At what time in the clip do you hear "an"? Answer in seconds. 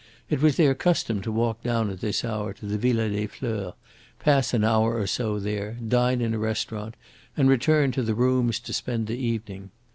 4.51-4.63